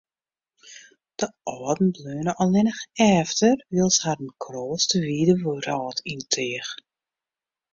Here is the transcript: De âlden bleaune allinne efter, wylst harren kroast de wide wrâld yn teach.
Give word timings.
De 1.19 1.27
âlden 1.53 1.89
bleaune 1.97 2.33
allinne 2.45 2.73
efter, 3.19 3.55
wylst 3.73 4.01
harren 4.05 4.31
kroast 4.43 4.89
de 4.93 4.99
wide 5.07 5.35
wrâld 5.45 5.97
yn 6.13 6.21
teach. 6.33 6.69